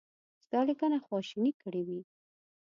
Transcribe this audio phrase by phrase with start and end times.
[0.43, 2.01] ستا لیکنه خواشینی کړی وي.